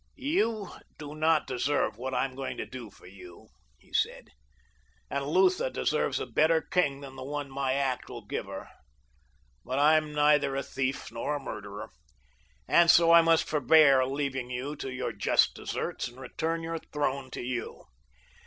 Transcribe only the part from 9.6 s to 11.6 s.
but I am neither a thief nor a